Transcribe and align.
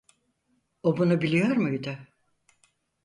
O 0.83 0.97
bunu 0.97 1.21
biliyor 1.21 1.55
muydu? 1.55 1.97